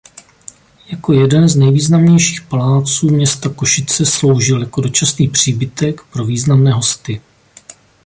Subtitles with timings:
[0.87, 7.21] Jako jeden z nejvýznamnějších paláců města Košice sloužil jako dočasný příbytek pro významné hosty.